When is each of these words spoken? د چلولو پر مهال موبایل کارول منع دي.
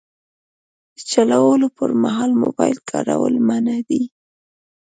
د 0.95 0.97
چلولو 1.11 1.67
پر 1.77 1.89
مهال 2.03 2.31
موبایل 2.43 2.77
کارول 2.89 3.35
منع 3.47 3.77
دي. 3.89 4.03